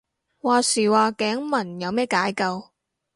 [0.03, 0.03] 話
[0.81, 2.71] 時話頸紋有咩解救